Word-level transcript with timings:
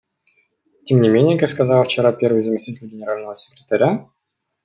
Тем 0.85 0.99
не 1.01 1.09
менее, 1.09 1.37
как 1.37 1.47
сказала 1.47 1.85
вчера 1.85 2.11
первый 2.11 2.41
заместитель 2.41 2.87
Генерального 2.87 3.35
секретаря,. 3.35 4.07